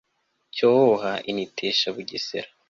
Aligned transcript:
cyohoha 0.55 1.11
inetesha 1.29 1.87
bugesera 1.95 2.49